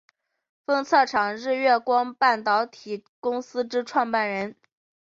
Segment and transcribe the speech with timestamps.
[0.65, 4.55] 封测厂日月光半导体公司之创办人。